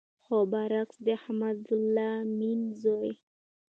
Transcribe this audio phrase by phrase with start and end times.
[0.23, 3.13] خو بر عکس د احمد الله امین زوی